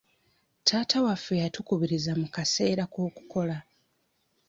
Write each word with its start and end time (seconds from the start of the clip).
Taata 0.67 0.97
waffe 1.05 1.33
yatukubiriza 1.43 2.11
mu 2.21 2.27
kaseera 2.35 2.83
k'okukola. 2.91 3.57